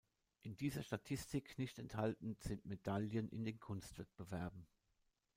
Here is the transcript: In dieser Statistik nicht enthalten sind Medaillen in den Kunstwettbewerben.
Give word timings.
In 0.41 0.55
dieser 0.57 0.81
Statistik 0.81 1.59
nicht 1.59 1.77
enthalten 1.77 2.35
sind 2.39 2.65
Medaillen 2.65 3.29
in 3.29 3.45
den 3.45 3.59
Kunstwettbewerben. 3.59 4.65